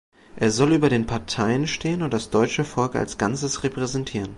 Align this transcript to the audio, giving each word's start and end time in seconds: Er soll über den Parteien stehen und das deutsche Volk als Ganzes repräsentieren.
Er 0.35 0.49
soll 0.49 0.73
über 0.73 0.89
den 0.89 1.05
Parteien 1.05 1.67
stehen 1.67 2.01
und 2.01 2.11
das 2.11 2.31
deutsche 2.31 2.63
Volk 2.63 2.95
als 2.95 3.19
Ganzes 3.19 3.61
repräsentieren. 3.63 4.29